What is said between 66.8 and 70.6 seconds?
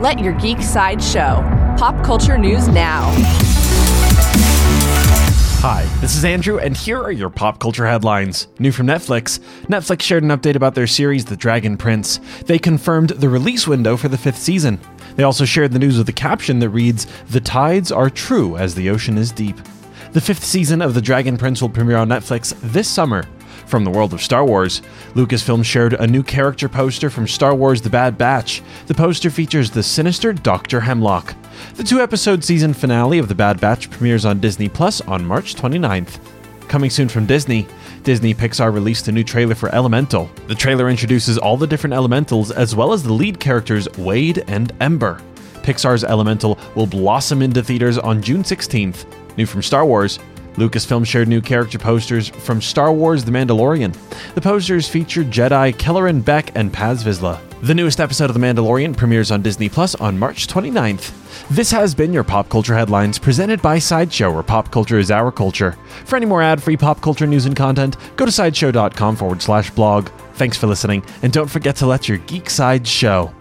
culture news and content, go to sideshow.com forward slash blog. Thanks